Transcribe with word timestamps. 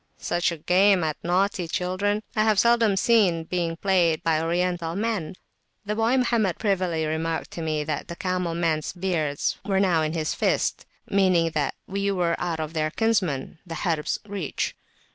Such 0.17 0.51
a 0.51 0.57
game 0.57 1.03
at 1.03 1.23
naughty 1.23 1.67
children, 1.67 2.23
I 2.35 2.41
have 2.43 2.57
seldom 2.57 2.97
seen 2.97 3.45
played 3.45 3.73
even 4.09 4.21
by 4.23 4.41
Oriental 4.41 4.95
men. 4.95 5.35
The 5.85 5.93
boy 5.93 6.17
Mohammed 6.17 6.55
[p.277] 6.55 6.59
privily 6.59 7.05
remarked 7.05 7.51
to 7.51 7.61
me 7.61 7.83
that 7.83 8.07
the 8.07 8.15
camel 8.15 8.55
men's 8.55 8.93
beards 8.93 9.59
were 9.63 9.79
now 9.79 10.01
in 10.01 10.13
his 10.13 10.33
fist, 10.33 10.87
meaning 11.07 11.51
that 11.51 11.75
we 11.85 12.09
were 12.09 12.35
out 12.39 12.59
of 12.59 12.73
their 12.73 12.89
kinsmen, 12.89 13.59
the 13.63 13.75
Harb's, 13.75 14.17
reach. 14.27 14.75